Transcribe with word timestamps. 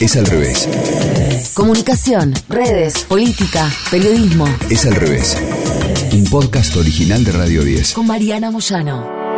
Es 0.00 0.16
al 0.16 0.24
revés. 0.24 0.66
Comunicación, 1.52 2.32
redes, 2.48 3.04
política, 3.04 3.70
periodismo. 3.90 4.46
Es 4.70 4.86
al 4.86 4.94
revés. 4.94 5.36
Un 6.14 6.24
podcast 6.24 6.74
original 6.76 7.22
de 7.22 7.32
Radio 7.32 7.62
10. 7.62 7.92
Con 7.92 8.06
Mariana 8.06 8.50
Moyano. 8.50 9.36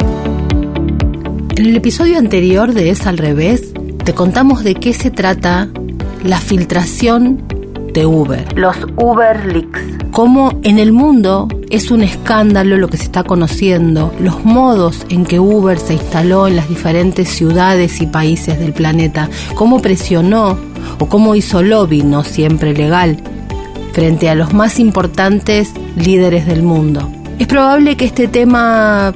En 1.56 1.66
el 1.66 1.74
episodio 1.74 2.16
anterior 2.16 2.74
de 2.74 2.90
Es 2.90 3.08
al 3.08 3.18
revés, 3.18 3.72
te 4.04 4.14
contamos 4.14 4.62
de 4.62 4.76
qué 4.76 4.94
se 4.94 5.10
trata 5.10 5.68
la 6.22 6.38
filtración 6.38 7.44
de 7.92 8.06
Uber. 8.06 8.46
Los 8.56 8.76
Uber 8.96 9.44
Leaks. 9.46 9.80
Cómo 10.10 10.58
en 10.62 10.78
el 10.78 10.92
mundo 10.92 11.48
es 11.70 11.90
un 11.90 12.02
escándalo 12.02 12.76
lo 12.76 12.88
que 12.88 12.98
se 12.98 13.04
está 13.04 13.24
conociendo, 13.24 14.12
los 14.20 14.44
modos 14.44 15.06
en 15.08 15.24
que 15.24 15.40
Uber 15.40 15.78
se 15.78 15.94
instaló 15.94 16.46
en 16.46 16.56
las 16.56 16.68
diferentes 16.68 17.28
ciudades 17.28 18.00
y 18.02 18.06
países 18.06 18.58
del 18.58 18.72
planeta, 18.72 19.30
cómo 19.54 19.80
presionó 19.80 20.58
o 20.98 21.06
cómo 21.06 21.34
hizo 21.34 21.62
lobby, 21.62 22.02
no 22.02 22.24
siempre 22.24 22.74
legal, 22.74 23.16
frente 23.92 24.28
a 24.28 24.34
los 24.34 24.52
más 24.52 24.78
importantes 24.78 25.72
líderes 25.96 26.46
del 26.46 26.62
mundo. 26.62 27.10
Es 27.38 27.46
probable 27.46 27.96
que 27.96 28.04
este 28.04 28.28
tema 28.28 29.14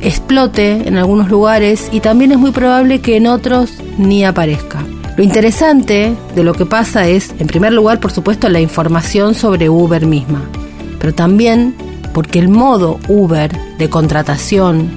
explote 0.00 0.88
en 0.88 0.96
algunos 0.96 1.28
lugares 1.28 1.88
y 1.92 2.00
también 2.00 2.32
es 2.32 2.38
muy 2.38 2.52
probable 2.52 3.00
que 3.00 3.16
en 3.16 3.26
otros 3.26 3.74
ni 3.98 4.24
aparezca. 4.24 4.84
Lo 5.16 5.24
interesante 5.24 6.14
de 6.34 6.44
lo 6.44 6.52
que 6.52 6.66
pasa 6.66 7.08
es, 7.08 7.34
en 7.38 7.46
primer 7.46 7.72
lugar, 7.72 8.00
por 8.00 8.12
supuesto, 8.12 8.50
la 8.50 8.60
información 8.60 9.34
sobre 9.34 9.70
Uber 9.70 10.04
misma, 10.04 10.42
pero 11.00 11.14
también 11.14 11.74
porque 12.12 12.38
el 12.38 12.50
modo 12.50 12.98
Uber 13.08 13.50
de 13.78 13.88
contratación, 13.88 14.90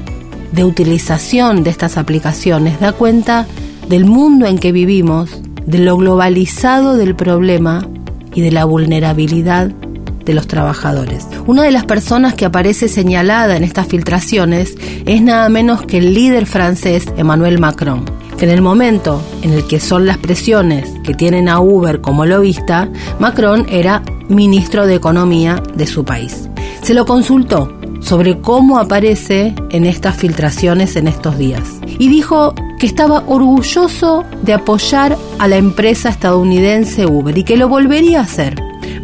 de 0.51 0.65
utilización 0.65 1.63
de 1.63 1.69
estas 1.69 1.95
aplicaciones, 1.95 2.81
da 2.81 2.91
cuenta 2.91 3.47
del 3.87 4.03
mundo 4.03 4.45
en 4.45 4.57
que 4.57 4.73
vivimos, 4.73 5.29
de 5.65 5.79
lo 5.79 5.95
globalizado 5.95 6.97
del 6.97 7.15
problema 7.15 7.87
y 8.33 8.41
de 8.41 8.51
la 8.51 8.65
vulnerabilidad 8.65 9.67
de 9.67 10.33
los 10.33 10.47
trabajadores. 10.47 11.27
Una 11.47 11.63
de 11.63 11.71
las 11.71 11.85
personas 11.85 12.33
que 12.33 12.43
aparece 12.43 12.89
señalada 12.89 13.55
en 13.55 13.63
estas 13.63 13.87
filtraciones 13.87 14.75
es 15.05 15.21
nada 15.21 15.47
menos 15.47 15.83
que 15.83 15.99
el 15.99 16.13
líder 16.13 16.45
francés 16.45 17.05
Emmanuel 17.15 17.59
Macron 17.59 18.18
en 18.45 18.51
el 18.51 18.61
momento 18.61 19.21
en 19.41 19.53
el 19.53 19.65
que 19.65 19.79
son 19.79 20.05
las 20.05 20.17
presiones 20.17 20.89
que 21.03 21.13
tienen 21.13 21.49
a 21.49 21.59
Uber 21.59 22.01
como 22.01 22.25
lobista, 22.25 22.89
Macron 23.19 23.65
era 23.69 24.03
ministro 24.29 24.87
de 24.87 24.95
Economía 24.95 25.61
de 25.75 25.87
su 25.87 26.05
país. 26.05 26.49
Se 26.81 26.93
lo 26.93 27.05
consultó 27.05 27.73
sobre 27.99 28.39
cómo 28.39 28.79
aparece 28.79 29.53
en 29.71 29.85
estas 29.85 30.15
filtraciones 30.15 30.95
en 30.95 31.07
estos 31.07 31.37
días 31.37 31.63
y 31.97 32.07
dijo 32.07 32.53
que 32.79 32.87
estaba 32.87 33.23
orgulloso 33.27 34.23
de 34.41 34.53
apoyar 34.53 35.17
a 35.37 35.47
la 35.47 35.57
empresa 35.57 36.09
estadounidense 36.09 37.05
Uber 37.05 37.37
y 37.37 37.43
que 37.43 37.57
lo 37.57 37.67
volvería 37.67 38.19
a 38.19 38.23
hacer 38.23 38.55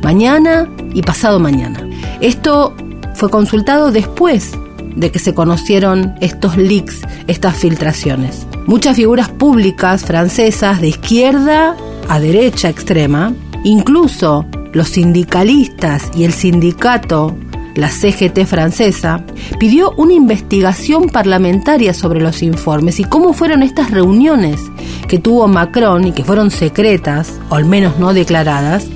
mañana 0.01 0.69
y 0.93 1.01
pasado 1.01 1.39
mañana. 1.39 1.85
Esto 2.21 2.73
fue 3.15 3.29
consultado 3.29 3.91
después 3.91 4.51
de 4.95 5.11
que 5.11 5.19
se 5.19 5.33
conocieron 5.33 6.15
estos 6.21 6.55
leaks, 6.55 7.01
estas 7.27 7.57
filtraciones. 7.57 8.47
Muchas 8.67 8.95
figuras 8.95 9.29
públicas 9.29 10.03
francesas 10.05 10.81
de 10.81 10.87
izquierda 10.87 11.75
a 12.09 12.19
derecha 12.19 12.67
extrema, 12.67 13.31
incluso 13.63 14.47
los 14.73 14.89
sindicalistas 14.89 16.09
y 16.15 16.23
el 16.23 16.33
sindicato, 16.33 17.35
la 17.75 17.89
CGT 17.89 18.45
francesa, 18.45 19.23
pidió 19.59 19.91
una 19.97 20.13
investigación 20.13 21.09
parlamentaria 21.09 21.93
sobre 21.93 22.19
los 22.21 22.41
informes 22.41 22.99
y 22.99 23.03
cómo 23.03 23.33
fueron 23.33 23.61
estas 23.61 23.91
reuniones 23.91 24.59
que 25.07 25.19
tuvo 25.19 25.47
Macron 25.47 26.07
y 26.07 26.11
que 26.11 26.23
fueron 26.23 26.49
secretas, 26.49 27.39
o 27.49 27.55
al 27.55 27.65
menos 27.65 27.99
no 27.99 28.15
declaradas, 28.15 28.87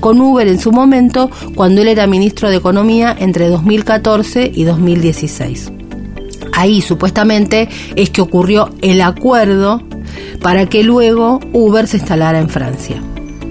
con 0.00 0.22
Uber 0.22 0.48
en 0.48 0.58
su 0.58 0.72
momento 0.72 1.30
cuando 1.54 1.82
él 1.82 1.88
era 1.88 2.06
ministro 2.06 2.48
de 2.48 2.56
Economía 2.56 3.14
entre 3.18 3.48
2014 3.48 4.50
y 4.54 4.64
2016 4.64 5.72
ahí 6.58 6.82
supuestamente 6.82 7.68
es 7.96 8.10
que 8.10 8.20
ocurrió 8.20 8.70
el 8.82 9.00
acuerdo 9.00 9.82
para 10.42 10.66
que 10.66 10.82
luego 10.82 11.40
Uber 11.52 11.86
se 11.86 11.98
instalara 11.98 12.38
en 12.38 12.48
Francia. 12.48 13.00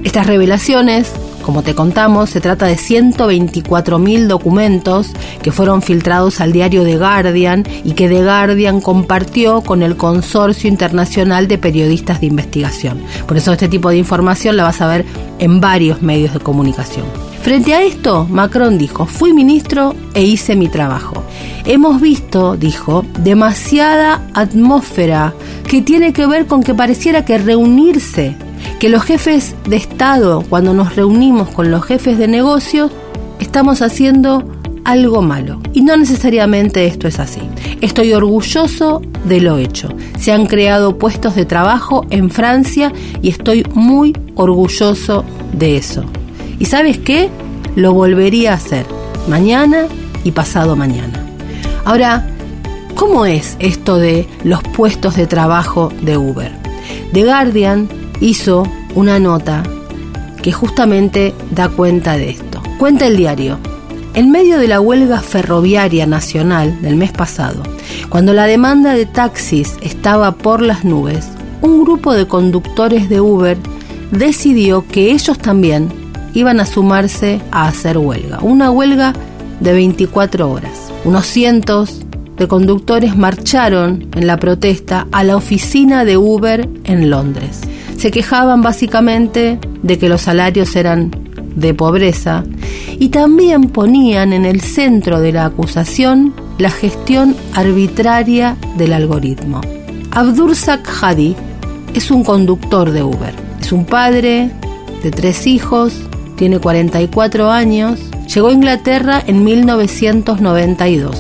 Estas 0.04 0.28
revelaciones, 0.28 1.12
como 1.48 1.64
te 1.64 1.76
contamos, 1.76 2.30
se 2.30 2.42
trata 2.42 2.66
de 2.66 2.76
124.000 2.76 4.28
documentos 4.28 5.14
que 5.42 5.54
fueron 5.54 5.82
filtrados 5.82 6.42
al 6.42 6.52
diario 6.52 6.84
The 6.84 6.98
Guardian 6.98 7.64
y 7.86 7.94
que 7.94 8.10
The 8.10 8.22
Guardian 8.22 8.82
compartió 8.82 9.62
con 9.62 9.82
el 9.82 9.96
Consorcio 9.96 10.70
Internacional 10.70 11.48
de 11.48 11.58
Periodistas 11.58 12.20
de 12.20 12.28
Investigación. 12.28 13.02
Por 13.26 13.38
eso 13.38 13.54
este 13.54 13.70
tipo 13.70 13.90
de 13.90 13.96
información 13.96 14.58
la 14.58 14.64
vas 14.64 14.82
a 14.82 14.88
ver 14.88 15.06
en 15.40 15.62
varios 15.62 16.02
medios 16.02 16.34
de 16.34 16.42
comunicación. 16.42 17.06
Frente 17.42 17.74
a 17.74 17.82
esto, 17.82 18.28
Macron 18.30 18.78
dijo, 18.78 19.06
fui 19.06 19.32
ministro 19.32 19.96
e 20.14 20.24
hice 20.24 20.58
mi 20.58 20.68
trabajo. 20.68 21.24
Hemos 21.64 22.02
visto, 22.02 22.58
dijo, 22.58 23.06
demasiada 23.20 24.22
atmósfera 24.34 25.34
que 25.66 25.82
tiene 25.82 26.12
que 26.12 26.28
ver 26.28 26.46
con 26.46 26.62
que 26.62 26.74
pareciera 26.74 27.24
que 27.24 27.38
reunirse, 27.38 28.36
que 28.80 28.90
los 28.90 29.04
jefes 29.04 29.56
de 29.68 29.76
Estado, 29.78 30.44
cuando 30.50 30.74
nos 30.74 30.96
reunimos 30.96 31.50
con 31.50 31.72
los 31.72 31.84
jefes 31.84 32.18
de 32.18 32.28
negocios, 32.28 32.92
estamos 33.40 33.82
haciendo 33.82 34.44
algo 34.88 35.22
malo. 35.22 35.60
Y 35.74 35.82
no 35.82 35.98
necesariamente 35.98 36.88
esto 36.88 37.08
es 37.08 37.20
así. 37.20 37.42
Estoy 37.82 38.14
orgulloso 38.14 39.02
de 39.26 39.42
lo 39.42 39.58
hecho. 39.58 39.90
Se 40.18 40.32
han 40.32 40.46
creado 40.46 40.98
puestos 40.98 41.36
de 41.36 41.46
trabajo 41.46 42.06
en 42.10 42.30
Francia 42.30 42.94
y 43.22 43.30
estoy 43.30 43.66
muy 43.74 44.16
orgulloso 44.36 45.26
de 45.52 45.76
eso. 45.76 46.06
¿Y 46.58 46.66
sabes 46.66 46.98
qué? 47.00 47.30
Lo 47.76 47.94
volvería 47.94 48.54
a 48.54 48.56
hacer 48.56 48.86
mañana 49.28 49.88
y 50.24 50.32
pasado 50.32 50.76
mañana. 50.76 51.22
Ahora, 51.84 52.26
¿cómo 52.96 53.26
es 53.26 53.58
esto 53.60 53.98
de 53.98 54.26
los 54.44 54.64
puestos 54.64 55.16
de 55.16 55.28
trabajo 55.28 55.92
de 56.02 56.18
Uber? 56.18 56.52
The 57.12 57.26
Guardian 57.26 57.90
hizo 58.22 58.64
una 58.96 59.20
nota 59.20 59.64
que 60.42 60.52
justamente 60.52 61.34
da 61.52 61.70
cuenta 61.70 62.18
de 62.18 62.30
esto. 62.30 62.62
Cuenta 62.80 63.08
el 63.08 63.18
diario. 63.18 63.60
En 64.14 64.32
medio 64.32 64.58
de 64.58 64.68
la 64.68 64.80
huelga 64.80 65.20
ferroviaria 65.20 66.08
nacional 66.08 66.82
del 66.82 66.96
mes 66.96 67.12
pasado, 67.12 67.62
cuando 68.10 68.34
la 68.34 68.46
demanda 68.46 68.94
de 68.94 69.06
taxis 69.06 69.76
estaba 69.82 70.32
por 70.32 70.62
las 70.62 70.84
nubes, 70.84 71.28
un 71.62 71.84
grupo 71.84 72.14
de 72.14 72.28
conductores 72.28 73.10
de 73.10 73.22
Uber 73.22 73.58
decidió 74.12 74.88
que 74.88 75.12
ellos 75.12 75.38
también 75.38 75.90
iban 76.34 76.60
a 76.60 76.66
sumarse 76.66 77.42
a 77.52 77.68
hacer 77.68 77.98
huelga. 77.98 78.40
Una 78.42 78.72
huelga 78.72 79.14
de 79.60 79.74
24 79.74 80.50
horas. 80.50 80.92
Unos 81.04 81.26
cientos 81.26 82.06
de 82.38 82.48
conductores 82.48 83.18
marcharon 83.18 84.08
en 84.16 84.28
la 84.28 84.38
protesta 84.38 85.08
a 85.12 85.24
la 85.24 85.36
oficina 85.36 86.06
de 86.06 86.18
Uber 86.18 86.70
en 86.84 87.10
Londres. 87.10 87.62
Se 87.98 88.12
quejaban 88.12 88.62
básicamente 88.62 89.60
de 89.82 89.98
que 89.98 90.10
los 90.10 90.22
salarios 90.22 90.76
eran 90.76 91.12
de 91.56 91.74
pobreza 91.74 92.44
y 93.00 93.10
también 93.10 93.70
ponían 93.70 94.34
en 94.34 94.46
el 94.46 94.62
centro 94.62 95.20
de 95.20 95.32
la 95.32 95.46
acusación 95.46 96.34
la 96.58 96.70
gestión 96.70 97.36
arbitraria 97.54 98.56
del 98.78 98.94
algoritmo. 98.94 99.62
Abdurzak 100.12 100.88
Hadi 101.02 101.36
es 101.94 102.12
un 102.12 102.24
conductor 102.24 102.92
de 102.92 103.04
Uber. 103.04 103.34
Es 103.60 103.72
un 103.72 103.86
padre 103.86 104.52
de 105.04 105.12
tres 105.12 105.48
hijos 105.48 105.94
tiene 106.38 106.60
44 106.60 107.52
años, 107.52 108.00
llegó 108.34 108.50
a 108.50 108.54
Inglaterra 108.54 109.22
en 109.26 109.44
1992 109.44 111.18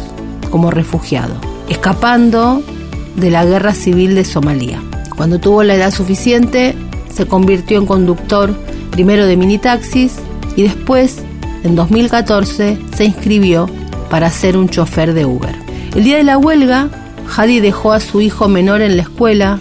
como 0.51 0.69
refugiado, 0.69 1.33
escapando 1.67 2.61
de 3.15 3.31
la 3.31 3.43
guerra 3.43 3.73
civil 3.73 4.13
de 4.13 4.23
Somalia. 4.23 4.79
Cuando 5.17 5.39
tuvo 5.39 5.63
la 5.63 5.75
edad 5.75 5.91
suficiente, 5.91 6.75
se 7.13 7.25
convirtió 7.25 7.77
en 7.77 7.85
conductor 7.85 8.55
primero 8.91 9.25
de 9.25 9.35
minitaxis 9.35 10.15
y 10.55 10.63
después, 10.63 11.17
en 11.63 11.75
2014, 11.75 12.77
se 12.95 13.05
inscribió 13.05 13.67
para 14.09 14.29
ser 14.29 14.55
un 14.55 14.69
chofer 14.69 15.13
de 15.13 15.25
Uber. 15.25 15.55
El 15.95 16.05
día 16.05 16.17
de 16.17 16.23
la 16.23 16.37
huelga, 16.37 16.87
Hadi 17.35 17.59
dejó 17.59 17.91
a 17.91 17.99
su 17.99 18.21
hijo 18.21 18.47
menor 18.47 18.81
en 18.81 18.95
la 18.95 19.03
escuela 19.03 19.59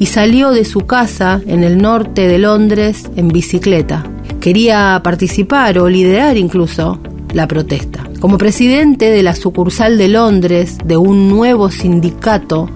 y 0.00 0.06
salió 0.06 0.50
de 0.50 0.64
su 0.64 0.80
casa 0.80 1.40
en 1.46 1.62
el 1.62 1.78
norte 1.78 2.26
de 2.26 2.38
Londres 2.38 3.08
en 3.14 3.28
bicicleta 3.28 4.04
quería 4.44 5.00
participar 5.02 5.78
o 5.78 5.88
liderar 5.88 6.36
incluso 6.36 7.00
la 7.32 7.48
protesta. 7.48 8.06
Como 8.20 8.36
presidente 8.36 9.10
de 9.10 9.22
la 9.22 9.34
sucursal 9.34 9.96
de 9.96 10.08
Londres 10.08 10.76
de 10.84 10.98
un 10.98 11.30
nuevo 11.30 11.70
sindicato 11.70 12.68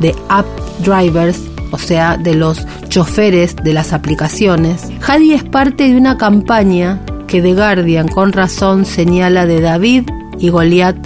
de 0.00 0.16
app 0.28 0.46
drivers, 0.84 1.38
o 1.72 1.78
sea, 1.78 2.16
de 2.16 2.34
los 2.34 2.64
choferes 2.88 3.56
de 3.56 3.72
las 3.72 3.92
aplicaciones, 3.92 4.88
Hadi 5.04 5.32
es 5.32 5.42
parte 5.42 5.88
de 5.88 5.96
una 5.96 6.16
campaña 6.16 7.00
que 7.26 7.42
The 7.42 7.54
Guardian 7.54 8.08
con 8.08 8.32
razón 8.32 8.84
señala 8.84 9.46
de 9.46 9.60
David 9.60 10.04
y 10.38 10.50
Goliat 10.50 10.96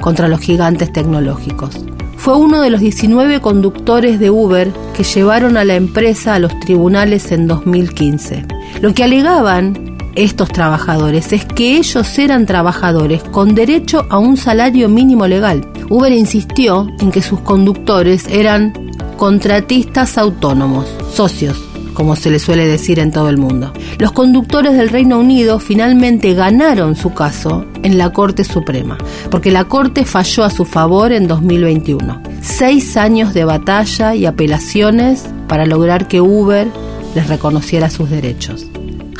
contra 0.00 0.28
los 0.28 0.40
gigantes 0.40 0.92
tecnológicos. 0.92 1.80
fue 2.16 2.38
uno 2.38 2.62
de 2.62 2.70
los 2.70 2.80
19 2.80 3.40
conductores 3.40 4.18
de 4.18 4.30
Uber 4.30 4.72
que 4.96 5.02
llevaron 5.04 5.58
a 5.58 5.64
la 5.64 5.74
empresa 5.74 6.34
a 6.34 6.38
los 6.38 6.58
tribunales 6.60 7.32
en 7.32 7.46
2015. 7.46 8.46
Lo 8.80 8.94
que 8.94 9.04
alegaban 9.04 9.94
estos 10.14 10.48
trabajadores 10.48 11.32
es 11.32 11.44
que 11.44 11.76
ellos 11.76 12.18
eran 12.18 12.46
trabajadores 12.46 13.22
con 13.24 13.54
derecho 13.54 14.06
a 14.10 14.18
un 14.18 14.36
salario 14.36 14.88
mínimo 14.88 15.26
legal. 15.26 15.66
Uber 15.90 16.12
insistió 16.12 16.86
en 17.00 17.10
que 17.10 17.20
sus 17.20 17.40
conductores 17.40 18.26
eran 18.28 18.72
contratistas 19.16 20.18
autónomos, 20.18 20.86
socios, 21.12 21.62
como 21.94 22.16
se 22.16 22.30
le 22.30 22.38
suele 22.38 22.66
decir 22.66 22.98
en 22.98 23.12
todo 23.12 23.28
el 23.28 23.38
mundo. 23.38 23.72
Los 23.98 24.12
conductores 24.12 24.76
del 24.76 24.88
Reino 24.88 25.18
Unido 25.18 25.58
finalmente 25.58 26.34
ganaron 26.34 26.96
su 26.96 27.14
caso 27.14 27.64
en 27.82 27.96
la 27.96 28.12
Corte 28.12 28.44
Suprema, 28.44 28.98
porque 29.30 29.50
la 29.50 29.64
Corte 29.64 30.04
falló 30.04 30.44
a 30.44 30.50
su 30.50 30.64
favor 30.64 31.12
en 31.12 31.28
2021. 31.28 32.22
Seis 32.42 32.96
años 32.96 33.32
de 33.32 33.44
batalla 33.44 34.14
y 34.14 34.26
apelaciones 34.26 35.24
para 35.48 35.66
lograr 35.66 36.08
que 36.08 36.20
Uber 36.20 36.68
les 37.14 37.28
reconociera 37.28 37.90
sus 37.90 38.10
derechos. 38.10 38.66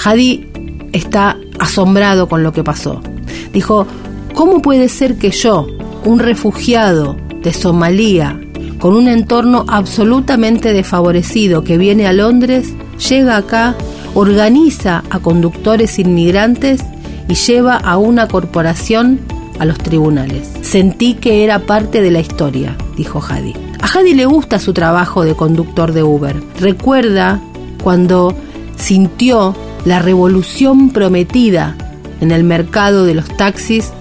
Hadi 0.05 0.49
está 0.93 1.39
asombrado 1.59 2.29
con 2.29 2.43
lo 2.43 2.53
que 2.53 2.65
pasó. 2.65 3.01
Dijo, 3.53 3.87
¿cómo 4.35 4.61
puede 4.61 4.89
ser 4.89 5.17
que 5.17 5.31
yo, 5.31 5.67
un 6.05 6.19
refugiado 6.19 7.17
de 7.43 7.53
Somalia, 7.53 8.41
con 8.85 8.97
un 8.97 9.09
entorno 9.09 9.65
absolutamente 9.67 10.75
desfavorecido 10.75 11.65
que 11.65 11.79
viene 11.79 12.07
a 12.07 12.13
Londres, 12.13 12.75
llega 13.09 13.39
acá, 13.39 13.75
organiza 14.13 15.03
a 15.09 15.21
conductores 15.21 15.99
inmigrantes 15.99 16.85
y 17.27 17.35
lleva 17.35 17.77
a 17.77 17.97
una 17.97 18.29
corporación 18.29 19.21
a 19.59 19.65
los 19.65 19.79
tribunales. 19.79 20.51
Sentí 20.61 21.15
que 21.15 21.45
era 21.45 21.61
parte 21.61 22.03
de 22.03 22.11
la 22.11 22.21
historia, 22.21 22.77
dijo 22.95 23.23
Hadi. 23.27 23.55
A 23.81 23.87
Hadi 23.87 24.13
le 24.13 24.27
gusta 24.27 24.59
su 24.59 24.75
trabajo 24.75 25.25
de 25.25 25.35
conductor 25.35 25.93
de 25.93 26.03
Uber. 26.03 26.37
Recuerda 26.61 27.41
cuando 27.83 28.35
sintió 28.77 29.57
la 29.87 30.01
revolución 30.01 30.91
prometida 30.91 31.75
en 32.21 32.33
el 32.33 32.45
mercado 32.45 33.07
de 33.07 33.15
los 33.15 33.35
taxis 33.35 33.95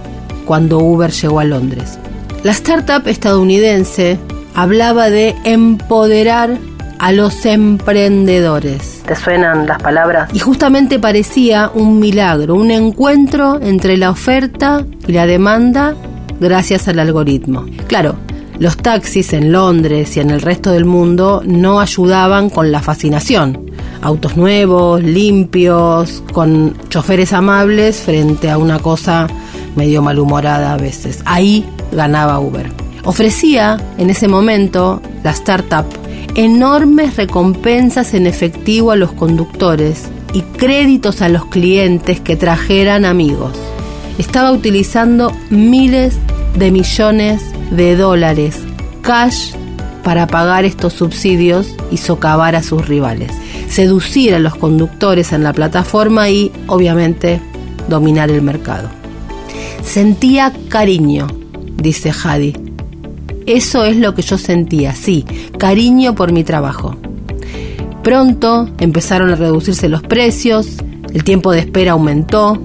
cuando 0.44 0.76
Uber 0.76 1.10
llegó 1.10 1.40
a 1.40 1.44
Londres. 1.44 1.98
La 2.42 2.52
startup 2.52 3.08
estadounidense 3.08 4.18
hablaba 4.54 5.10
de 5.10 5.34
empoderar 5.44 6.58
a 6.98 7.12
los 7.12 7.44
emprendedores. 7.44 9.02
¿Te 9.06 9.14
suenan 9.14 9.66
las 9.66 9.82
palabras? 9.82 10.30
Y 10.32 10.38
justamente 10.38 10.98
parecía 10.98 11.70
un 11.74 11.98
milagro, 11.98 12.54
un 12.54 12.70
encuentro 12.70 13.60
entre 13.60 13.96
la 13.96 14.10
oferta 14.10 14.84
y 15.06 15.12
la 15.12 15.26
demanda 15.26 15.94
gracias 16.40 16.88
al 16.88 16.98
algoritmo. 16.98 17.66
Claro, 17.88 18.16
los 18.58 18.76
taxis 18.76 19.32
en 19.32 19.52
Londres 19.52 20.16
y 20.16 20.20
en 20.20 20.30
el 20.30 20.40
resto 20.40 20.70
del 20.70 20.84
mundo 20.84 21.42
no 21.44 21.80
ayudaban 21.80 22.50
con 22.50 22.70
la 22.70 22.80
fascinación. 22.80 23.70
Autos 24.00 24.36
nuevos, 24.36 25.02
limpios, 25.02 26.22
con 26.32 26.76
choferes 26.88 27.32
amables 27.32 28.02
frente 28.02 28.50
a 28.50 28.58
una 28.58 28.78
cosa 28.78 29.26
medio 29.76 30.02
malhumorada 30.02 30.74
a 30.74 30.76
veces. 30.76 31.22
Ahí 31.24 31.66
ganaba 31.92 32.38
Uber. 32.38 32.83
Ofrecía 33.04 33.78
en 33.98 34.10
ese 34.10 34.28
momento 34.28 35.02
la 35.22 35.30
startup 35.30 35.84
enormes 36.34 37.16
recompensas 37.16 38.14
en 38.14 38.26
efectivo 38.26 38.90
a 38.90 38.96
los 38.96 39.12
conductores 39.12 40.04
y 40.32 40.40
créditos 40.40 41.22
a 41.22 41.28
los 41.28 41.44
clientes 41.46 42.20
que 42.20 42.36
trajeran 42.36 43.04
amigos. 43.04 43.52
Estaba 44.18 44.52
utilizando 44.52 45.32
miles 45.50 46.16
de 46.58 46.70
millones 46.70 47.42
de 47.70 47.96
dólares 47.96 48.58
cash 49.02 49.52
para 50.02 50.26
pagar 50.26 50.64
estos 50.64 50.92
subsidios 50.92 51.76
y 51.90 51.98
socavar 51.98 52.56
a 52.56 52.62
sus 52.62 52.86
rivales, 52.88 53.32
seducir 53.68 54.34
a 54.34 54.38
los 54.38 54.54
conductores 54.54 55.32
en 55.32 55.42
la 55.42 55.52
plataforma 55.52 56.30
y, 56.30 56.52
obviamente, 56.66 57.40
dominar 57.88 58.30
el 58.30 58.42
mercado. 58.42 58.88
Sentía 59.82 60.52
cariño, 60.68 61.26
dice 61.76 62.12
Hadi, 62.12 62.54
eso 63.46 63.84
es 63.84 63.96
lo 63.96 64.14
que 64.14 64.22
yo 64.22 64.38
sentía, 64.38 64.94
sí, 64.94 65.24
cariño 65.58 66.14
por 66.14 66.32
mi 66.32 66.44
trabajo. 66.44 66.96
Pronto 68.02 68.68
empezaron 68.78 69.30
a 69.30 69.34
reducirse 69.34 69.88
los 69.88 70.02
precios, 70.02 70.66
el 71.12 71.24
tiempo 71.24 71.52
de 71.52 71.60
espera 71.60 71.92
aumentó, 71.92 72.58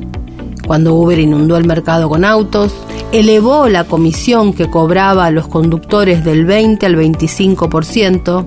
cuando 0.68 0.94
Uber 0.94 1.18
inundó 1.18 1.58
el 1.58 1.66
mercado 1.66 2.10
con 2.10 2.24
autos, 2.24 2.74
elevó 3.12 3.68
la 3.70 3.86
comisión 3.86 4.54
que 4.54 4.70
cobraba 4.70 5.26
a 5.26 5.32
los 5.32 5.48
conductores 5.48 6.24
del 6.24 6.46
20 6.46 6.86
al 6.86 6.96
25% 6.96 8.46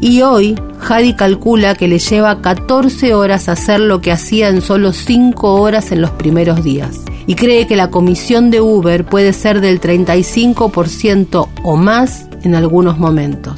y 0.00 0.22
hoy 0.22 0.56
Hadi 0.88 1.14
calcula 1.14 1.76
que 1.76 1.86
le 1.86 2.00
lleva 2.00 2.40
14 2.40 3.14
horas 3.14 3.48
hacer 3.48 3.78
lo 3.78 4.00
que 4.00 4.10
hacía 4.10 4.48
en 4.48 4.60
solo 4.60 4.92
5 4.92 5.54
horas 5.54 5.92
en 5.92 6.00
los 6.00 6.10
primeros 6.10 6.64
días 6.64 7.02
y 7.26 7.34
cree 7.34 7.66
que 7.66 7.76
la 7.76 7.90
comisión 7.90 8.50
de 8.50 8.60
Uber 8.60 9.04
puede 9.04 9.32
ser 9.32 9.60
del 9.60 9.80
35% 9.80 11.48
o 11.62 11.76
más 11.76 12.26
en 12.42 12.54
algunos 12.54 12.98
momentos. 12.98 13.54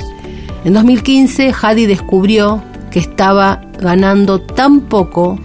En 0.64 0.72
2015, 0.72 1.52
Hadi 1.60 1.86
descubrió 1.86 2.62
que 2.90 2.98
estaba 2.98 3.62
ganando 3.80 4.40
tan 4.40 4.82
poco 4.82 5.38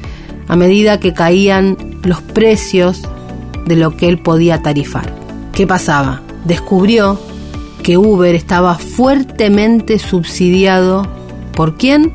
a 0.47 0.55
medida 0.55 0.99
que 0.99 1.13
caían 1.13 1.77
los 2.03 2.21
precios 2.21 3.01
de 3.65 3.75
lo 3.75 3.95
que 3.95 4.07
él 4.07 4.19
podía 4.19 4.61
tarifar. 4.61 5.13
¿Qué 5.53 5.67
pasaba? 5.67 6.21
Descubrió 6.45 7.19
que 7.83 7.97
Uber 7.97 8.35
estaba 8.35 8.75
fuertemente 8.75 9.99
subsidiado 9.99 11.07
¿por 11.55 11.75
quién? 11.75 12.13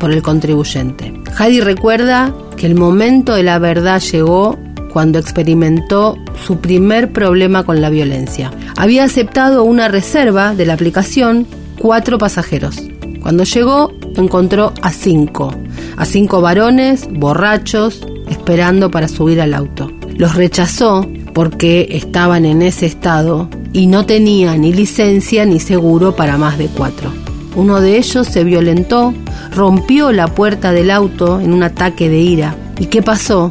Por 0.00 0.10
el 0.10 0.22
contribuyente. 0.22 1.14
Hadi 1.38 1.60
recuerda 1.60 2.34
que 2.56 2.66
el 2.66 2.74
momento 2.74 3.34
de 3.34 3.44
la 3.44 3.58
verdad 3.58 4.00
llegó 4.00 4.58
cuando 4.92 5.18
experimentó 5.18 6.18
su 6.46 6.58
primer 6.58 7.12
problema 7.12 7.64
con 7.64 7.80
la 7.80 7.90
violencia. 7.90 8.50
Había 8.76 9.04
aceptado 9.04 9.64
una 9.64 9.88
reserva 9.88 10.54
de 10.54 10.66
la 10.66 10.74
aplicación 10.74 11.46
cuatro 11.78 12.18
pasajeros. 12.18 12.76
Cuando 13.22 13.44
llegó 13.44 13.92
encontró 14.16 14.72
a 14.82 14.90
cinco, 14.90 15.54
a 15.96 16.04
cinco 16.04 16.40
varones 16.40 17.08
borrachos 17.10 18.06
esperando 18.28 18.90
para 18.90 19.08
subir 19.08 19.40
al 19.40 19.54
auto. 19.54 19.90
Los 20.16 20.34
rechazó 20.34 21.06
porque 21.32 21.88
estaban 21.90 22.44
en 22.44 22.62
ese 22.62 22.86
estado 22.86 23.48
y 23.72 23.86
no 23.86 24.04
tenía 24.04 24.56
ni 24.56 24.72
licencia 24.72 25.46
ni 25.46 25.60
seguro 25.60 26.14
para 26.14 26.36
más 26.36 26.58
de 26.58 26.66
cuatro. 26.66 27.12
Uno 27.54 27.80
de 27.80 27.98
ellos 27.98 28.26
se 28.26 28.44
violentó, 28.44 29.14
rompió 29.54 30.12
la 30.12 30.28
puerta 30.28 30.72
del 30.72 30.90
auto 30.90 31.40
en 31.40 31.52
un 31.52 31.62
ataque 31.62 32.08
de 32.08 32.18
ira. 32.18 32.56
¿Y 32.78 32.86
qué 32.86 33.02
pasó? 33.02 33.50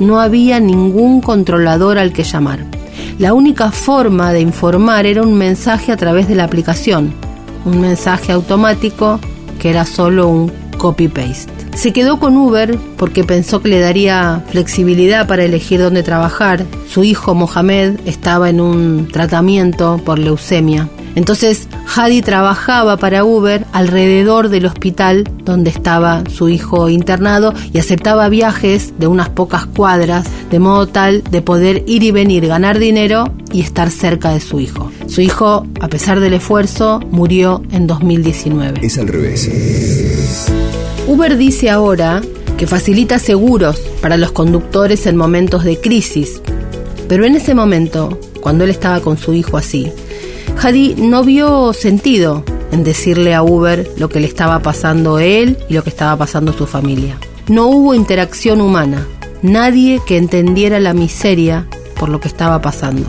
No 0.00 0.20
había 0.20 0.60
ningún 0.60 1.20
controlador 1.20 1.98
al 1.98 2.12
que 2.12 2.24
llamar. 2.24 2.64
La 3.18 3.34
única 3.34 3.70
forma 3.70 4.32
de 4.32 4.40
informar 4.40 5.06
era 5.06 5.22
un 5.22 5.34
mensaje 5.34 5.92
a 5.92 5.96
través 5.96 6.28
de 6.28 6.34
la 6.34 6.44
aplicación, 6.44 7.12
un 7.64 7.80
mensaje 7.80 8.32
automático 8.32 9.18
que 9.58 9.70
era 9.70 9.84
solo 9.84 10.28
un 10.28 10.52
copy-paste. 10.76 11.52
Se 11.76 11.92
quedó 11.92 12.18
con 12.18 12.36
Uber 12.36 12.76
porque 12.96 13.24
pensó 13.24 13.60
que 13.60 13.68
le 13.68 13.80
daría 13.80 14.42
flexibilidad 14.48 15.26
para 15.26 15.44
elegir 15.44 15.80
dónde 15.80 16.02
trabajar. 16.02 16.64
Su 16.88 17.04
hijo 17.04 17.34
Mohamed 17.34 18.00
estaba 18.04 18.50
en 18.50 18.60
un 18.60 19.08
tratamiento 19.12 20.00
por 20.04 20.18
leucemia 20.18 20.88
entonces 21.18 21.66
Hadi 21.94 22.20
trabajaba 22.22 22.98
para 22.98 23.24
Uber 23.24 23.64
alrededor 23.72 24.50
del 24.50 24.66
hospital 24.66 25.24
donde 25.44 25.70
estaba 25.70 26.22
su 26.30 26.48
hijo 26.48 26.88
internado 26.90 27.54
y 27.72 27.78
aceptaba 27.78 28.28
viajes 28.28 28.92
de 28.98 29.06
unas 29.06 29.30
pocas 29.30 29.64
cuadras 29.66 30.26
de 30.50 30.58
modo 30.58 30.86
tal 30.86 31.22
de 31.24 31.40
poder 31.40 31.84
ir 31.86 32.02
y 32.02 32.10
venir, 32.10 32.46
ganar 32.46 32.78
dinero 32.78 33.32
y 33.52 33.62
estar 33.62 33.90
cerca 33.90 34.30
de 34.32 34.40
su 34.40 34.60
hijo. 34.60 34.92
Su 35.06 35.22
hijo, 35.22 35.66
a 35.80 35.88
pesar 35.88 36.20
del 36.20 36.34
esfuerzo, 36.34 37.00
murió 37.10 37.62
en 37.72 37.86
2019. 37.86 38.80
Es 38.82 38.98
al 38.98 39.08
revés. 39.08 39.50
Uber 41.06 41.38
dice 41.38 41.70
ahora 41.70 42.20
que 42.58 42.66
facilita 42.66 43.18
seguros 43.18 43.78
para 44.02 44.18
los 44.18 44.32
conductores 44.32 45.06
en 45.06 45.16
momentos 45.16 45.64
de 45.64 45.80
crisis, 45.80 46.42
pero 47.08 47.24
en 47.24 47.34
ese 47.34 47.54
momento, 47.54 48.18
cuando 48.42 48.64
él 48.64 48.70
estaba 48.70 49.00
con 49.00 49.16
su 49.16 49.32
hijo 49.32 49.56
así, 49.56 49.90
Hadi 50.60 50.96
no 50.96 51.22
vio 51.22 51.72
sentido 51.72 52.42
en 52.72 52.82
decirle 52.82 53.32
a 53.32 53.44
Uber 53.44 53.88
lo 53.96 54.08
que 54.08 54.18
le 54.18 54.26
estaba 54.26 54.58
pasando 54.58 55.16
a 55.16 55.24
él 55.24 55.56
y 55.68 55.74
lo 55.74 55.84
que 55.84 55.90
estaba 55.90 56.16
pasando 56.16 56.50
a 56.50 56.54
su 56.54 56.66
familia. 56.66 57.16
No 57.46 57.68
hubo 57.68 57.94
interacción 57.94 58.60
humana, 58.60 59.06
nadie 59.40 60.00
que 60.04 60.16
entendiera 60.16 60.80
la 60.80 60.94
miseria 60.94 61.68
por 61.98 62.08
lo 62.08 62.18
que 62.20 62.26
estaba 62.26 62.60
pasando. 62.60 63.06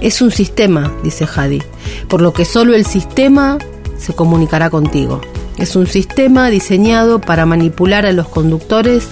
Es 0.00 0.22
un 0.22 0.30
sistema, 0.30 0.90
dice 1.04 1.28
Hadi, 1.32 1.62
por 2.08 2.22
lo 2.22 2.32
que 2.32 2.46
solo 2.46 2.74
el 2.74 2.86
sistema 2.86 3.58
se 3.98 4.14
comunicará 4.14 4.70
contigo. 4.70 5.20
Es 5.58 5.76
un 5.76 5.86
sistema 5.86 6.48
diseñado 6.48 7.20
para 7.20 7.44
manipular 7.44 8.06
a 8.06 8.12
los 8.12 8.28
conductores 8.28 9.06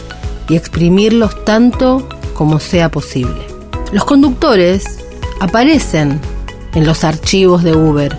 y 0.49 0.57
exprimirlos 0.57 1.45
tanto 1.45 2.09
como 2.33 2.61
sea 2.61 2.91
posible. 2.91 3.43
Los 3.93 4.07
conductores 4.07 4.85
aparecen 5.39 6.19
en 6.75 6.87
los 6.87 7.05
archivos 7.05 7.63
de 7.63 7.75
Uber, 7.75 8.17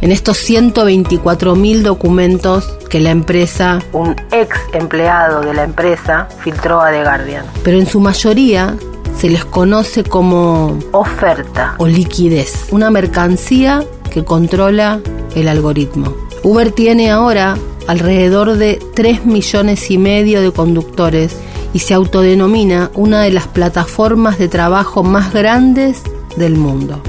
en 0.00 0.12
estos 0.12 0.36
124 0.38 1.56
mil 1.56 1.82
documentos 1.82 2.64
que 2.88 3.00
la 3.00 3.10
empresa, 3.10 3.80
un 3.92 4.14
ex 4.30 4.58
empleado 4.72 5.40
de 5.40 5.54
la 5.54 5.64
empresa, 5.64 6.28
filtró 6.40 6.80
a 6.80 6.90
The 6.90 7.02
Guardian. 7.02 7.44
Pero 7.64 7.78
en 7.78 7.86
su 7.86 8.00
mayoría 8.00 8.76
se 9.18 9.30
les 9.30 9.44
conoce 9.44 10.04
como 10.04 10.78
oferta 10.92 11.74
o 11.78 11.86
liquidez, 11.86 12.66
una 12.70 12.90
mercancía 12.90 13.82
que 14.10 14.24
controla 14.24 15.00
el 15.34 15.48
algoritmo. 15.48 16.14
Uber 16.42 16.70
tiene 16.70 17.10
ahora 17.10 17.56
alrededor 17.86 18.56
de 18.56 18.80
3 18.94 19.24
millones 19.24 19.90
y 19.90 19.98
medio 19.98 20.42
de 20.42 20.52
conductores 20.52 21.36
y 21.72 21.80
se 21.80 21.94
autodenomina 21.94 22.90
una 22.94 23.22
de 23.22 23.30
las 23.30 23.48
plataformas 23.48 24.38
de 24.38 24.48
trabajo 24.48 25.02
más 25.02 25.32
grandes 25.32 26.02
del 26.36 26.56
mundo. 26.56 27.02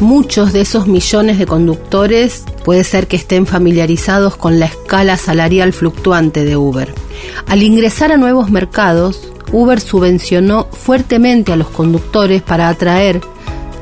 Muchos 0.00 0.52
de 0.52 0.60
esos 0.60 0.86
millones 0.86 1.38
de 1.38 1.46
conductores 1.46 2.44
puede 2.64 2.84
ser 2.84 3.08
que 3.08 3.16
estén 3.16 3.46
familiarizados 3.46 4.36
con 4.36 4.60
la 4.60 4.66
escala 4.66 5.16
salarial 5.16 5.72
fluctuante 5.72 6.44
de 6.44 6.56
Uber. 6.56 6.94
Al 7.48 7.64
ingresar 7.64 8.12
a 8.12 8.16
nuevos 8.16 8.48
mercados, 8.48 9.32
Uber 9.50 9.80
subvencionó 9.80 10.68
fuertemente 10.70 11.52
a 11.52 11.56
los 11.56 11.68
conductores 11.68 12.42
para 12.42 12.68
atraer 12.68 13.20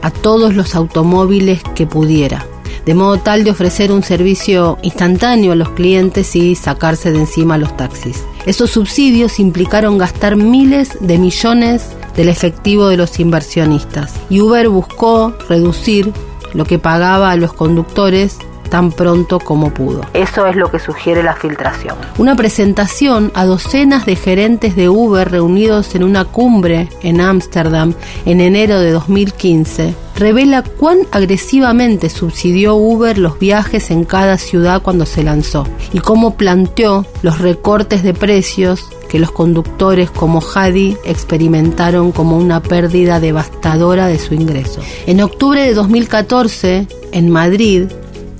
a 0.00 0.10
todos 0.10 0.54
los 0.54 0.74
automóviles 0.74 1.60
que 1.74 1.86
pudiera, 1.86 2.46
de 2.86 2.94
modo 2.94 3.18
tal 3.18 3.44
de 3.44 3.50
ofrecer 3.50 3.92
un 3.92 4.02
servicio 4.02 4.78
instantáneo 4.80 5.52
a 5.52 5.56
los 5.56 5.68
clientes 5.70 6.34
y 6.34 6.54
sacarse 6.54 7.12
de 7.12 7.18
encima 7.18 7.58
los 7.58 7.76
taxis. 7.76 8.24
Esos 8.46 8.70
subsidios 8.70 9.38
implicaron 9.38 9.98
gastar 9.98 10.36
miles 10.36 10.96
de 11.00 11.18
millones 11.18 11.88
del 12.16 12.28
efectivo 12.28 12.88
de 12.88 12.96
los 12.96 13.18
inversionistas 13.20 14.14
y 14.30 14.40
Uber 14.40 14.68
buscó 14.68 15.34
reducir 15.48 16.12
lo 16.54 16.64
que 16.64 16.78
pagaba 16.78 17.30
a 17.30 17.36
los 17.36 17.52
conductores 17.52 18.38
tan 18.68 18.92
pronto 18.92 19.38
como 19.38 19.72
pudo. 19.72 20.02
Eso 20.12 20.46
es 20.46 20.56
lo 20.56 20.70
que 20.70 20.78
sugiere 20.78 21.22
la 21.22 21.34
filtración. 21.34 21.96
Una 22.18 22.34
presentación 22.34 23.32
a 23.34 23.44
docenas 23.44 24.06
de 24.06 24.16
gerentes 24.16 24.76
de 24.76 24.88
Uber 24.88 25.30
reunidos 25.30 25.94
en 25.94 26.02
una 26.02 26.24
cumbre 26.24 26.88
en 27.02 27.20
Ámsterdam 27.20 27.94
en 28.24 28.40
enero 28.40 28.80
de 28.80 28.90
2015 28.90 29.94
revela 30.16 30.62
cuán 30.62 30.98
agresivamente 31.12 32.08
subsidió 32.08 32.74
Uber 32.74 33.18
los 33.18 33.38
viajes 33.38 33.90
en 33.90 34.04
cada 34.04 34.38
ciudad 34.38 34.82
cuando 34.82 35.06
se 35.06 35.22
lanzó 35.22 35.66
y 35.92 36.00
cómo 36.00 36.36
planteó 36.36 37.06
los 37.22 37.38
recortes 37.38 38.02
de 38.02 38.14
precios 38.14 38.88
que 39.16 39.20
los 39.20 39.32
conductores 39.32 40.10
como 40.10 40.42
Hadi 40.42 40.98
experimentaron 41.06 42.12
como 42.12 42.36
una 42.36 42.62
pérdida 42.62 43.18
devastadora 43.18 44.08
de 44.08 44.18
su 44.18 44.34
ingreso. 44.34 44.82
En 45.06 45.22
octubre 45.22 45.62
de 45.62 45.72
2014, 45.72 46.86
en 47.12 47.30
Madrid, 47.30 47.84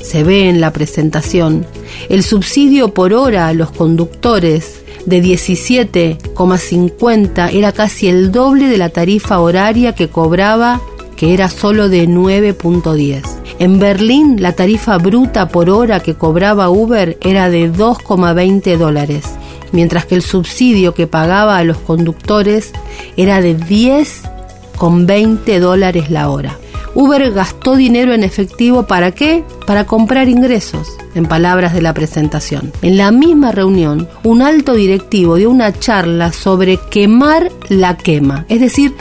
se 0.02 0.23
ve 0.23 0.50
en 0.50 0.61
la 0.61 0.75
presentación, 0.75 1.64
el 2.11 2.23
subsidio 2.23 2.92
por 2.92 3.14
hora 3.14 3.49
a 3.49 3.54
los 3.54 3.71
conductores 3.71 4.83
de 5.06 5.23
17,50 5.23 7.54
era 7.54 7.73
casi 7.73 8.09
el 8.09 8.30
doble 8.30 8.68
de 8.68 8.76
la 8.76 8.90
tarifa 8.90 9.40
horaria 9.40 9.95
que 9.95 10.09
cobraba, 10.09 10.83
que 11.16 11.33
era 11.33 11.49
solo 11.49 11.88
de 11.88 12.06
9.10. 12.06 13.23
En 13.61 13.78
Berlín, 13.78 14.42
la 14.42 14.52
tarifa 14.52 14.99
bruta 14.99 15.49
por 15.49 15.71
hora 15.71 16.00
que 16.00 16.16
cobraba 16.16 16.68
Uber 16.68 17.16
era 17.23 17.49
de 17.49 17.73
2,20 17.73 18.76
dólares, 18.76 19.25
mientras 19.73 20.06
que 20.06 20.14
el 20.14 20.23
subsidio 20.23 20.94
que 20.94 21.06
pagaba 21.06 21.58
a 21.58 21.64
los 21.64 21.78
conductores 21.78 22.73
era 23.16 23.40
de 23.40 23.56
10,20 23.56 25.58
dólares 25.58 26.11
la 26.11 26.30
hora. 26.30 26.58
Uber 26.96 27.30
gastó 27.32 27.76
dinero 27.76 28.14
en 28.14 28.25
efectivo 28.25 28.87
para 28.87 29.12
qué? 29.12 29.44
Para 29.66 29.85
comprar 29.85 30.30
ingresos, 30.30 30.96
en 31.14 31.26
palabras 31.26 31.75
de 31.75 31.82
la 31.82 31.92
presentación. 31.92 32.73
En 32.80 32.96
la 32.96 33.11
misma 33.11 33.52
reunión, 33.52 34.08
un 34.23 34.40
alto 34.40 34.73
directivo 34.73 35.37
dio 35.37 35.50
una 35.50 35.78
charla 35.78 36.32
sobre 36.32 36.78
quemar 36.90 37.52
la 37.68 37.99
quema, 37.99 38.46
es 38.49 38.61
decir, 38.61 38.94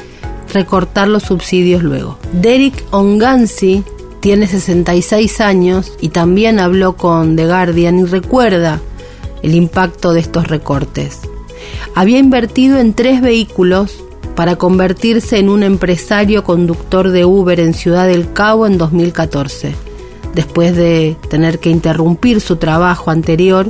recortar 0.53 1.07
los 1.07 1.23
subsidios 1.23 1.83
luego. 1.83 2.19
Derek 2.33 2.83
Ongansi 2.91 3.83
tiene 4.19 4.47
66 4.47 5.39
años 5.39 5.93
y 6.01 6.09
también 6.09 6.59
habló 6.59 6.97
con 6.97 7.35
The 7.35 7.45
Guardian 7.45 7.99
y 7.99 8.03
recuerda 8.03 8.81
el 9.43 9.55
impacto 9.55 10.13
de 10.13 10.19
estos 10.19 10.47
recortes. 10.47 11.19
Había 11.93 12.19
invertido 12.19 12.79
en 12.79 12.93
tres 12.93 13.21
vehículos 13.21 14.03
para 14.35 14.57
convertirse 14.57 15.39
en 15.39 15.49
un 15.49 15.63
empresario 15.63 16.43
conductor 16.43 17.11
de 17.11 17.25
Uber 17.25 17.59
en 17.59 17.73
Ciudad 17.73 18.07
del 18.07 18.33
Cabo 18.33 18.67
en 18.67 18.77
2014, 18.77 19.73
después 20.33 20.75
de 20.75 21.15
tener 21.29 21.59
que 21.59 21.69
interrumpir 21.69 22.41
su 22.41 22.57
trabajo 22.57 23.11
anterior 23.11 23.67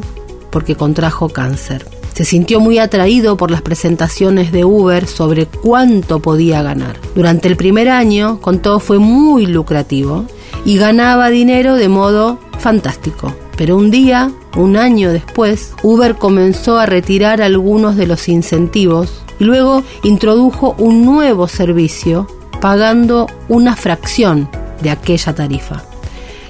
porque 0.49 0.75
contrajo 0.75 1.29
cáncer. 1.29 1.85
Se 2.13 2.23
sintió 2.23 2.61
muy 2.61 2.79
atraído 2.79 3.35
por 3.35 3.51
las 3.51 3.61
presentaciones 3.61 4.53
de 4.53 4.63
Uber 4.63 5.05
sobre 5.05 5.47
cuánto 5.47 6.21
podía 6.21 6.61
ganar. 6.61 6.97
Durante 7.13 7.49
el 7.49 7.57
primer 7.57 7.89
año, 7.89 8.39
con 8.39 8.59
todo, 8.59 8.79
fue 8.79 8.99
muy 8.99 9.45
lucrativo 9.45 10.25
y 10.63 10.77
ganaba 10.77 11.29
dinero 11.29 11.75
de 11.75 11.89
modo 11.89 12.39
fantástico. 12.57 13.35
Pero 13.57 13.77
un 13.77 13.91
día, 13.91 14.31
un 14.55 14.77
año 14.77 15.11
después, 15.11 15.73
Uber 15.81 16.15
comenzó 16.15 16.77
a 16.77 16.85
retirar 16.85 17.41
algunos 17.41 17.95
de 17.95 18.07
los 18.07 18.27
incentivos 18.27 19.23
y 19.39 19.45
luego 19.45 19.83
introdujo 20.03 20.75
un 20.77 21.05
nuevo 21.05 21.47
servicio 21.47 22.27
pagando 22.61 23.27
una 23.47 23.75
fracción 23.75 24.49
de 24.81 24.89
aquella 24.89 25.33
tarifa. 25.33 25.83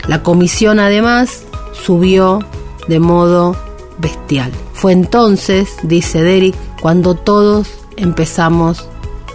La 0.07 0.23
comisión 0.23 0.79
además 0.79 1.43
subió 1.73 2.39
de 2.87 2.99
modo 2.99 3.55
bestial. 3.97 4.51
Fue 4.73 4.91
entonces, 4.91 5.75
dice 5.83 6.21
Derek, 6.21 6.55
cuando 6.81 7.15
todos 7.15 7.67
empezamos 7.97 8.87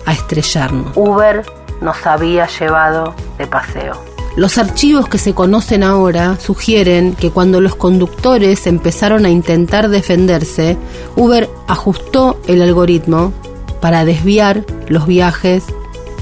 a 0.06 0.12
estrellarnos. 0.12 0.96
Uber 0.96 1.44
nos 1.80 2.06
había 2.06 2.46
llevado 2.46 3.14
de 3.38 3.46
paseo. 3.46 4.09
Los 4.36 4.58
archivos 4.58 5.08
que 5.08 5.18
se 5.18 5.34
conocen 5.34 5.82
ahora 5.82 6.38
sugieren 6.38 7.14
que 7.14 7.30
cuando 7.30 7.60
los 7.60 7.74
conductores 7.74 8.66
empezaron 8.68 9.26
a 9.26 9.30
intentar 9.30 9.88
defenderse, 9.88 10.76
Uber 11.16 11.50
ajustó 11.66 12.40
el 12.46 12.62
algoritmo 12.62 13.32
para 13.80 14.04
desviar 14.04 14.64
los 14.88 15.06
viajes 15.06 15.64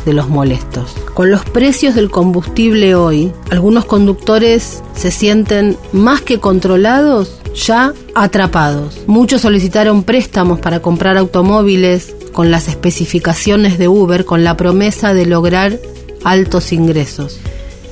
de 0.06 0.14
los 0.14 0.28
molestos. 0.28 0.94
Con 1.12 1.30
los 1.30 1.44
precios 1.44 1.94
del 1.94 2.10
combustible 2.10 2.94
hoy, 2.94 3.30
algunos 3.50 3.84
conductores 3.84 4.82
se 4.94 5.10
sienten 5.10 5.76
más 5.92 6.22
que 6.22 6.40
controlados, 6.40 7.40
ya 7.54 7.92
atrapados. 8.14 9.02
Muchos 9.06 9.42
solicitaron 9.42 10.02
préstamos 10.02 10.60
para 10.60 10.80
comprar 10.80 11.18
automóviles 11.18 12.14
con 12.32 12.50
las 12.50 12.68
especificaciones 12.68 13.78
de 13.78 13.88
Uber 13.88 14.24
con 14.24 14.44
la 14.44 14.56
promesa 14.56 15.12
de 15.12 15.26
lograr 15.26 15.78
altos 16.24 16.72
ingresos 16.72 17.38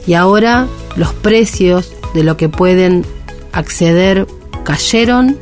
y 0.06 0.14
ahora 0.14 0.66
los 0.96 1.12
precios 1.12 1.92
de 2.14 2.22
lo 2.22 2.36
que 2.36 2.48
pueden 2.48 3.04
acceder 3.52 4.26
cayeron 4.64 5.38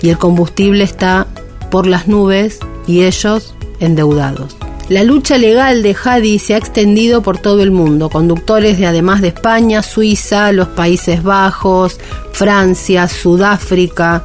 y 0.00 0.10
el 0.10 0.18
combustible 0.18 0.84
está 0.84 1.26
por 1.70 1.86
las 1.86 2.06
nubes 2.08 2.58
y 2.86 3.02
ellos 3.02 3.54
endeudados. 3.80 4.56
La 4.88 5.02
lucha 5.02 5.38
legal 5.38 5.82
de 5.82 5.96
Hadi 6.04 6.38
se 6.38 6.54
ha 6.54 6.58
extendido 6.58 7.22
por 7.22 7.38
todo 7.38 7.62
el 7.62 7.70
mundo. 7.70 8.10
Conductores 8.10 8.78
de 8.78 8.86
además 8.86 9.22
de 9.22 9.28
España, 9.28 9.82
Suiza, 9.82 10.52
los 10.52 10.68
Países 10.68 11.22
Bajos, 11.22 11.98
Francia, 12.32 13.08
Sudáfrica 13.08 14.24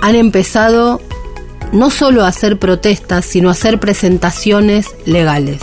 han 0.00 0.14
empezado 0.14 1.02
no 1.72 1.90
solo 1.90 2.24
a 2.24 2.28
hacer 2.28 2.58
protestas, 2.58 3.26
sino 3.26 3.50
a 3.50 3.52
hacer 3.52 3.78
presentaciones 3.78 4.86
legales. 5.04 5.60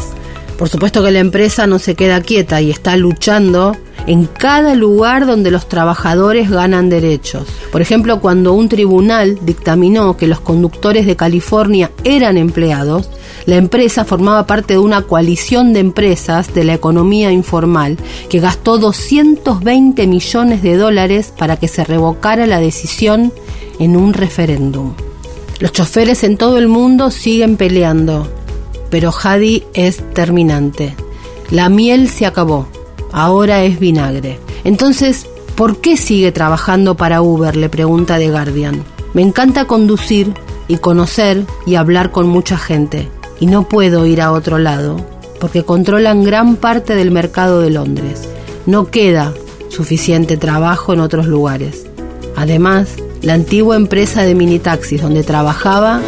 Por 0.62 0.70
supuesto 0.70 1.04
que 1.04 1.10
la 1.10 1.18
empresa 1.18 1.66
no 1.66 1.80
se 1.80 1.96
queda 1.96 2.22
quieta 2.22 2.62
y 2.62 2.70
está 2.70 2.96
luchando 2.96 3.76
en 4.06 4.28
cada 4.28 4.76
lugar 4.76 5.26
donde 5.26 5.50
los 5.50 5.68
trabajadores 5.68 6.52
ganan 6.52 6.88
derechos. 6.88 7.48
Por 7.72 7.82
ejemplo, 7.82 8.22
cuando 8.22 8.54
un 8.54 8.70
tribunal 8.70 9.40
dictaminó 9.42 10.18
que 10.18 10.28
los 10.28 10.40
conductores 10.40 11.08
de 11.08 11.16
California 11.16 11.90
eran 12.04 12.38
empleados, 12.38 13.10
la 13.48 13.56
empresa 13.56 14.06
formaba 14.06 14.46
parte 14.46 14.76
de 14.76 14.80
una 14.80 15.02
coalición 15.02 15.74
de 15.74 15.80
empresas 15.80 16.54
de 16.54 16.64
la 16.64 16.76
economía 16.76 17.32
informal 17.32 17.98
que 18.30 18.40
gastó 18.40 18.78
220 18.78 20.06
millones 20.06 20.62
de 20.62 20.78
dólares 20.78 21.34
para 21.36 21.58
que 21.58 21.68
se 21.68 21.84
revocara 21.84 22.46
la 22.46 22.60
decisión 22.60 23.34
en 23.80 23.98
un 23.98 24.14
referéndum. 24.14 24.94
Los 25.58 25.72
choferes 25.72 26.24
en 26.24 26.38
todo 26.38 26.60
el 26.60 26.68
mundo 26.68 27.10
siguen 27.10 27.58
peleando 27.58 28.30
pero 28.92 29.12
Hadi 29.12 29.64
es 29.74 30.04
terminante. 30.14 30.96
La 31.50 31.70
miel 31.70 32.10
se 32.10 32.28
acabó, 32.28 32.68
ahora 33.12 33.64
es 33.64 33.80
vinagre. 33.80 34.40
Entonces, 34.64 35.26
¿por 35.56 35.78
qué 35.78 35.98
sigue 35.98 36.32
trabajando 36.32 36.96
para 36.96 37.24
Uber? 37.24 37.56
le 37.56 37.70
pregunta 37.70 38.20
The 38.20 38.30
Guardian. 38.30 38.84
Me 39.14 39.24
encanta 39.24 39.66
conducir 39.66 40.34
y 40.68 40.78
conocer 40.78 41.46
y 41.66 41.76
hablar 41.76 42.12
con 42.12 42.28
mucha 42.28 42.58
gente, 42.58 43.10
y 43.40 43.48
no 43.48 43.68
puedo 43.68 44.06
ir 44.06 44.22
a 44.22 44.32
otro 44.32 44.60
lado, 44.60 44.98
porque 45.40 45.64
controlan 45.64 46.24
gran 46.24 46.56
parte 46.56 46.96
del 46.96 47.12
mercado 47.12 47.62
de 47.62 47.72
Londres. 47.72 48.30
No 48.66 48.92
queda 48.92 49.34
suficiente 49.70 50.38
trabajo 50.38 50.94
en 50.94 51.00
otros 51.00 51.26
lugares. 51.26 51.88
Además, 52.36 52.90
la 53.22 53.34
antigua 53.34 53.76
empresa 53.76 54.24
de 54.24 54.36
minitaxis 54.36 55.02
donde 55.02 55.24
trabajaba 55.24 56.02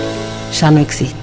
ya 0.60 0.72
no 0.72 0.80
existe. 0.80 1.23